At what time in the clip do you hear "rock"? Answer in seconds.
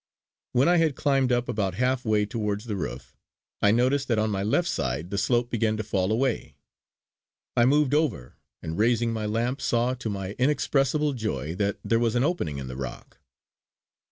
12.77-13.19